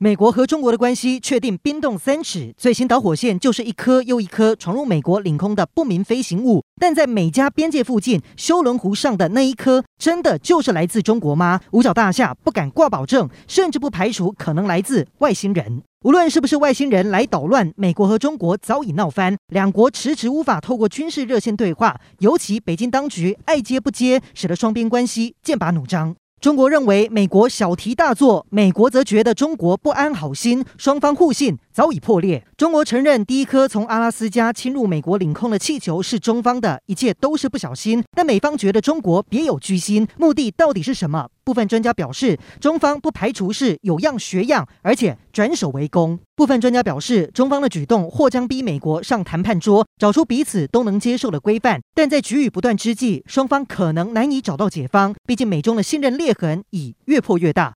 [0.00, 6.62] 美国和中国的关系确定冰冻三尺，最新导火线就是一颗又一颗闯入美国领空的不明飞行物。
[6.80, 11.60] 但在美加边界附近休伦湖上的那一颗，真的就是来自中国吗？
[11.72, 15.82] 五角大厦不敢挂保证，甚至不排除可能来自外星人。
[16.04, 26.14] 无论是不是外星人来捣乱，美国和中国早已闹翻，两国迟迟无法透过军事热线对话，尤其北京当局爱接不接，使得双边关系剑拔弩张。
[26.48, 32.42] 中国认为美国小题大做，美国则觉得中国不安好心，双方互信早已破裂。
[32.56, 38.02] 中国承认第一颗从阿拉斯加侵入美国领空的气球是中方的，一切都是不小心。
[38.12, 41.28] 但美方觉得中国别有居心，目的到底是什么？
[41.48, 46.18] 部分专家表示，中方不排除是有样学样，而且转守为攻。
[46.36, 51.80] 部分专家表示，中方的举动或将逼美国上谈判桌，找出彼此都能接受的规范。
[51.94, 55.14] 但在局域不断之际，双方可能难以找到解方。
[55.26, 57.66] 毕竟美中的信任裂痕已越破越大。